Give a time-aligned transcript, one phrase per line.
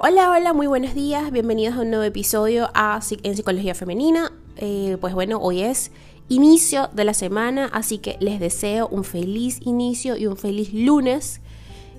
[0.00, 2.70] Hola, hola, muy buenos días, bienvenidos a un nuevo episodio
[3.24, 4.30] en Psicología Femenina.
[4.56, 5.90] Eh, pues bueno, hoy es
[6.28, 11.40] inicio de la semana, así que les deseo un feliz inicio y un feliz lunes.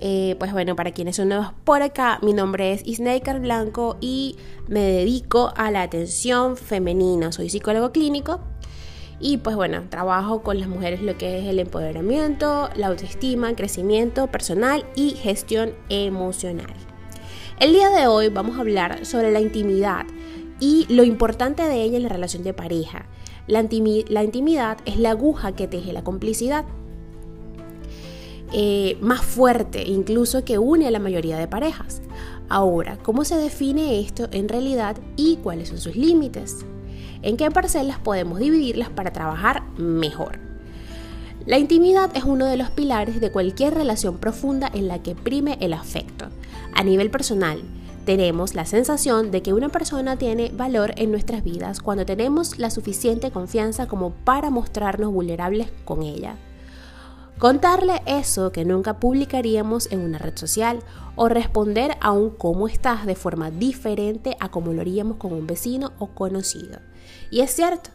[0.00, 4.36] Eh, pues bueno, para quienes son nuevos por acá, mi nombre es Isnaker Blanco y
[4.68, 7.30] me dedico a la atención femenina.
[7.30, 8.40] Soy psicólogo clínico
[9.20, 14.28] y pues bueno, trabajo con las mujeres lo que es el empoderamiento, la autoestima, crecimiento
[14.28, 16.91] personal y gestión emocional.
[17.62, 20.04] El día de hoy vamos a hablar sobre la intimidad
[20.58, 23.06] y lo importante de ella en la relación de pareja.
[23.46, 26.64] La, intimidad es la aguja que teje la complicidad.
[28.52, 32.02] Eh, más fuerte incluso que une a la mayoría de parejas.
[32.48, 36.66] Ahora, ¿cómo se define esto en realidad y cuáles son sus límites?
[37.22, 40.51] ¿En qué parcelas podemos dividirlas para trabajar mejor?
[41.44, 45.58] La intimidad es uno de los pilares de cualquier relación profunda en la que prime
[45.60, 46.26] el afecto.
[46.72, 47.62] A nivel personal,
[48.04, 52.70] tenemos la sensación de que una persona tiene valor en nuestras vidas cuando tenemos la
[52.70, 56.36] suficiente confianza como para mostrarnos vulnerables con ella.
[57.38, 60.78] Contarle eso que nunca publicaríamos en una red social
[61.16, 65.48] o responder a un cómo estás de forma diferente a como lo haríamos con un
[65.48, 66.78] vecino o conocido.
[67.32, 67.90] Y es cierto,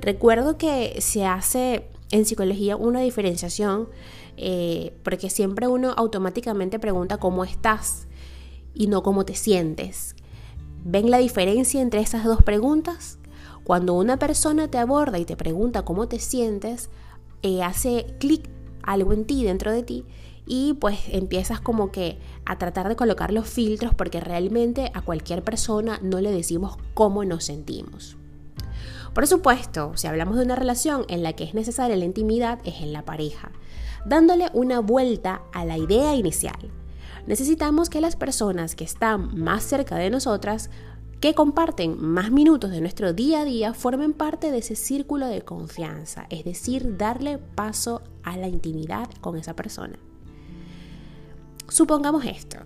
[0.00, 3.88] recuerdo que se hace en psicología una diferenciación
[4.36, 8.06] eh, porque siempre uno automáticamente pregunta cómo estás
[8.72, 10.14] y no cómo te sientes.
[10.84, 13.18] ¿Ven la diferencia entre esas dos preguntas?
[13.64, 16.88] Cuando una persona te aborda y te pregunta cómo te sientes,
[17.42, 18.48] eh, hace clic
[18.84, 20.04] algo en ti, dentro de ti,
[20.46, 25.42] y pues empiezas como que a tratar de colocar los filtros porque realmente a cualquier
[25.42, 28.16] persona no le decimos cómo nos sentimos.
[29.14, 32.80] Por supuesto, si hablamos de una relación en la que es necesaria la intimidad, es
[32.80, 33.52] en la pareja,
[34.04, 36.70] dándole una vuelta a la idea inicial
[37.26, 40.70] necesitamos que las personas que están más cerca de nosotras,
[41.20, 45.42] que comparten más minutos de nuestro día a día, formen parte de ese círculo de
[45.42, 49.98] confianza, es decir, darle paso a la intimidad con esa persona.
[51.68, 52.58] Supongamos esto.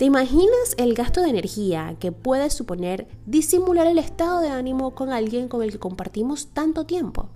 [0.00, 5.10] ¿Te imaginas el gasto de energía que puede suponer disimular el estado de ánimo con
[5.12, 7.28] alguien con el que compartimos tanto tiempo?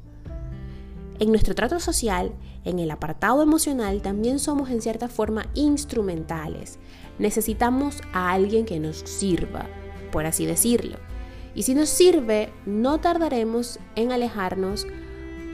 [1.18, 2.32] En nuestro trato social,
[2.64, 6.78] en el apartado emocional, también somos en cierta forma instrumentales.
[7.18, 9.66] Necesitamos a alguien que nos sirva,
[10.10, 10.96] por así decirlo.
[11.54, 14.86] Y si nos sirve, no tardaremos en alejarnos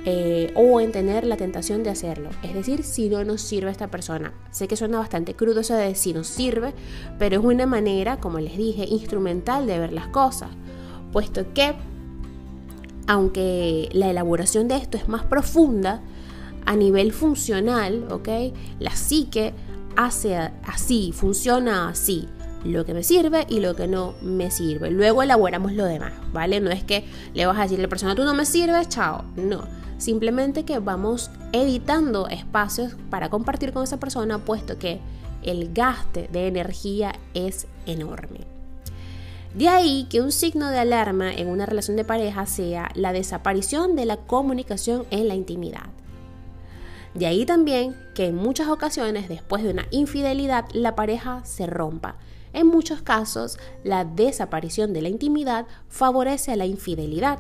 [0.04, 2.30] eh, o en tener la tentación de hacerlo.
[2.42, 4.32] Es decir, si no nos sirve esta persona.
[4.50, 6.72] Sé que suena bastante crudo eso de si nos sirve,
[7.18, 10.50] pero es una manera, como les dije, instrumental de ver las cosas.
[11.12, 11.74] Puesto que
[13.06, 16.00] aunque la elaboración de esto es más profunda,
[16.64, 18.28] a nivel funcional, ¿ok?
[18.78, 19.52] La psique
[19.96, 22.28] hace así, funciona así,
[22.64, 24.90] lo que me sirve y lo que no me sirve.
[24.90, 26.60] Luego elaboramos lo demás, ¿vale?
[26.60, 29.24] No es que le vas a decir a la persona, tú no me sirves, chao,
[29.34, 29.64] no.
[30.00, 34.98] Simplemente que vamos editando espacios para compartir con esa persona, puesto que
[35.42, 38.40] el gaste de energía es enorme.
[39.54, 43.94] De ahí que un signo de alarma en una relación de pareja sea la desaparición
[43.94, 45.90] de la comunicación en la intimidad.
[47.12, 52.16] De ahí también que en muchas ocasiones después de una infidelidad la pareja se rompa.
[52.54, 57.38] En muchos casos la desaparición de la intimidad favorece a la infidelidad,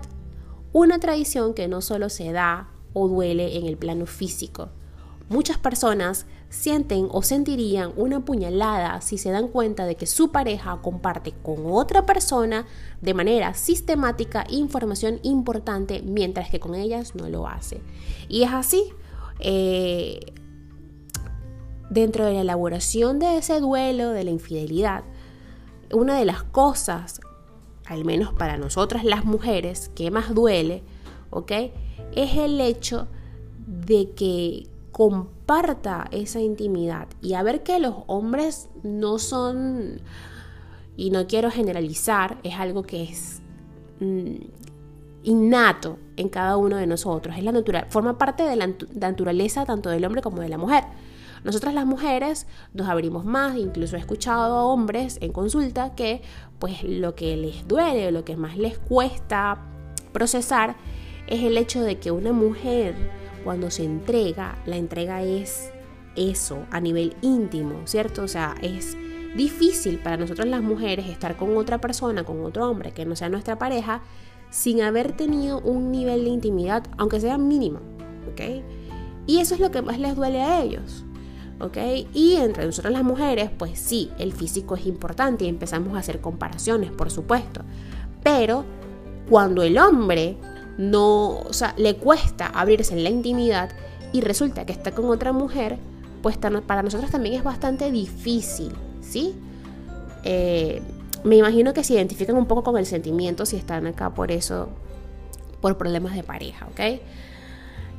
[0.72, 4.68] una tradición que no solo se da o duele en el plano físico.
[5.28, 10.80] Muchas personas sienten o sentirían una puñalada si se dan cuenta de que su pareja
[10.82, 12.66] comparte con otra persona
[13.00, 17.80] de manera sistemática información importante mientras que con ellas no lo hace.
[18.28, 18.92] Y es así.
[19.38, 20.20] Eh,
[21.90, 25.04] dentro de la elaboración de ese duelo de la infidelidad,
[25.92, 27.20] una de las cosas,
[27.90, 30.84] al menos para nosotras las mujeres, que más duele,
[31.30, 31.50] ¿ok?
[32.14, 33.08] Es el hecho
[33.66, 40.00] de que comparta esa intimidad y a ver que los hombres no son,
[40.96, 43.42] y no quiero generalizar, es algo que es
[43.98, 44.36] mm,
[45.24, 49.90] innato en cada uno de nosotros, es la natural, forma parte de la naturaleza tanto
[49.90, 50.84] del hombre como de la mujer.
[51.44, 56.22] Nosotras las mujeres nos abrimos más, incluso he escuchado a hombres en consulta que
[56.58, 59.58] pues lo que les duele o lo que más les cuesta
[60.12, 60.76] procesar
[61.26, 62.94] es el hecho de que una mujer
[63.44, 65.72] cuando se entrega, la entrega es
[66.16, 68.22] eso a nivel íntimo, ¿cierto?
[68.22, 68.96] O sea, es
[69.36, 73.28] difícil para nosotros las mujeres estar con otra persona, con otro hombre que no sea
[73.28, 74.02] nuestra pareja,
[74.50, 77.78] sin haber tenido un nivel de intimidad, aunque sea mínimo,
[78.30, 78.62] ¿ok?
[79.26, 81.04] Y eso es lo que más les duele a ellos.
[81.60, 81.76] ¿Ok?
[82.14, 86.20] Y entre nosotros las mujeres, pues sí, el físico es importante y empezamos a hacer
[86.20, 87.62] comparaciones, por supuesto.
[88.22, 88.64] Pero
[89.28, 90.36] cuando el hombre
[90.78, 93.70] no, o sea, le cuesta abrirse en la intimidad
[94.12, 95.78] y resulta que está con otra mujer,
[96.22, 99.34] pues para nosotros también es bastante difícil, ¿sí?
[100.24, 100.82] Eh,
[101.24, 104.68] me imagino que se identifican un poco con el sentimiento si están acá por eso,
[105.60, 107.00] por problemas de pareja, ¿ok?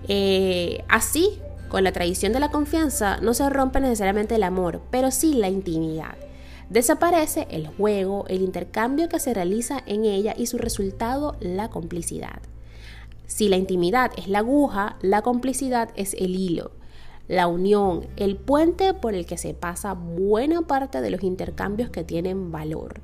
[0.08, 1.40] Eh, así,
[1.72, 5.48] con la tradición de la confianza, no se rompe necesariamente el amor, pero sí la
[5.48, 6.16] intimidad.
[6.70, 12.42] Desaparece el juego, el intercambio que se realiza en ella y su resultado, la complicidad.
[13.26, 16.72] Si la intimidad es la aguja, la complicidad es el hilo,
[17.30, 22.04] la unión, el puente por el que se pasa buena parte de los intercambios que
[22.04, 23.00] tienen valor.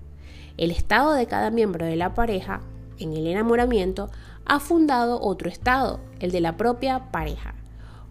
[0.58, 2.60] El estado de cada miembro de la pareja,
[3.00, 4.10] en el enamoramiento,
[4.44, 7.56] ha fundado otro estado, el de la propia pareja,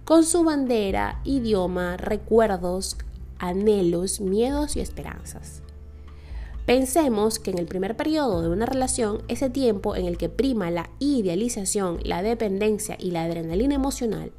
[0.06, 2.96] con su bandera, idioma, recuerdos,
[3.40, 5.62] anhelos, miedos y esperanzas.
[6.64, 10.70] Pensemos que en el primer periodo de una relación, ese tiempo en el que prima
[10.70, 14.30] la idealización, la dependencia y la adrenalina emocional,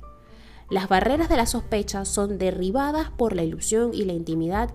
[0.70, 4.70] las barreras de la sospecha son derribadas por la ilusión y la intimidad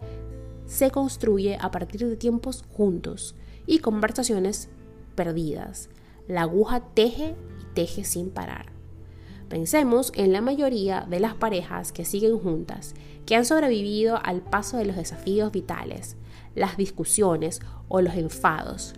[0.66, 3.34] se construye a partir de tiempos juntos
[3.66, 4.68] y conversaciones
[5.14, 5.88] perdidas.
[6.28, 8.81] La aguja teje y teje sin parar.
[9.52, 12.94] Pensemos en la mayoría de las parejas que siguen juntas,
[13.26, 16.16] que han sobrevivido al paso de los desafíos vitales,
[16.54, 18.94] las discusiones o los enfados.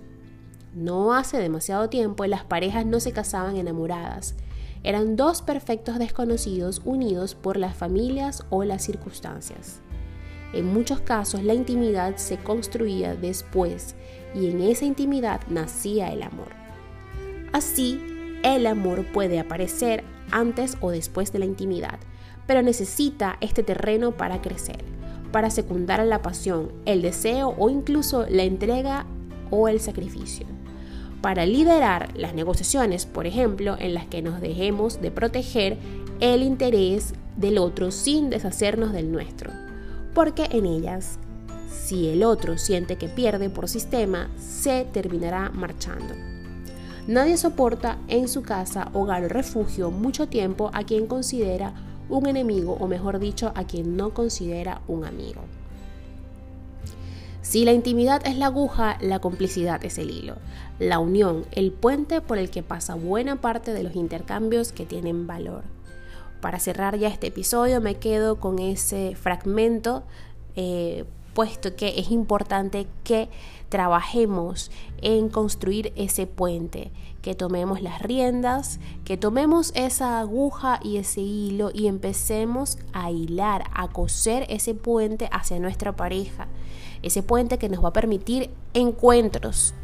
[0.72, 4.36] No hace demasiado tiempo las parejas no se casaban enamoradas,
[4.84, 9.80] eran dos perfectos desconocidos unidos por las familias o las circunstancias.
[10.52, 13.96] En muchos casos la intimidad se construía después
[14.36, 16.50] y en esa intimidad nacía el amor.
[17.52, 18.00] Así,
[18.44, 21.98] el amor puede aparecer antes o después de la intimidad,
[22.46, 24.84] pero necesita este terreno para crecer,
[25.32, 29.06] para secundar la pasión, el deseo o incluso la entrega
[29.50, 30.46] o el sacrificio.
[31.20, 35.78] Para liderar las negociaciones, por ejemplo, en las que nos dejemos de proteger
[36.20, 39.50] el interés del otro sin deshacernos del nuestro.
[40.14, 41.18] Porque en ellas,
[41.68, 46.33] si el otro siente que pierde por sistema, se terminará marchando.
[47.06, 51.74] Nadie soporta en su casa, hogar o refugio mucho tiempo a quien considera
[52.08, 55.42] un enemigo o mejor dicho a quien no considera un amigo.
[57.42, 60.36] Si la intimidad es la aguja, la complicidad es el hilo,
[60.78, 65.26] la unión, el puente por el que pasa buena parte de los intercambios que tienen
[65.26, 65.64] valor.
[66.40, 70.04] Para cerrar ya este episodio me quedo con ese fragmento
[70.56, 71.04] eh,
[71.34, 73.28] puesto que es importante que
[73.68, 74.70] trabajemos
[75.02, 76.92] en construir ese puente,
[77.22, 83.64] que tomemos las riendas, que tomemos esa aguja y ese hilo y empecemos a hilar,
[83.74, 86.46] a coser ese puente hacia nuestra pareja,
[87.02, 89.74] ese puente que nos va a permitir encuentros,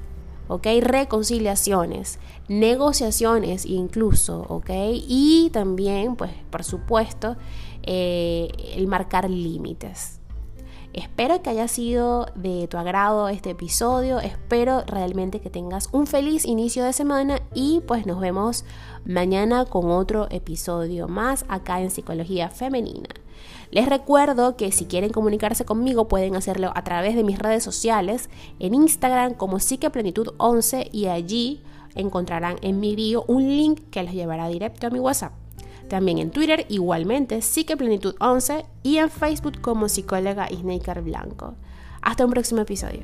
[0.48, 0.66] ¿ok?
[0.80, 2.18] Reconciliaciones,
[2.48, 4.70] negociaciones incluso, ¿ok?
[5.08, 7.36] Y también, pues, por supuesto,
[7.82, 10.19] eh, el marcar límites.
[10.92, 16.44] Espero que haya sido de tu agrado este episodio, espero realmente que tengas un feliz
[16.44, 18.64] inicio de semana y pues nos vemos
[19.04, 23.08] mañana con otro episodio más acá en Psicología Femenina.
[23.70, 28.28] Les recuerdo que si quieren comunicarse conmigo pueden hacerlo a través de mis redes sociales,
[28.58, 31.62] en Instagram como Psiqueplenitud11 y allí
[31.94, 35.32] encontrarán en mi bio un link que les llevará directo a mi WhatsApp.
[35.90, 37.42] También en Twitter igualmente
[37.76, 41.56] Plenitud 11 y en Facebook como psicóloga Isneikar Blanco.
[42.00, 43.02] Hasta un próximo episodio.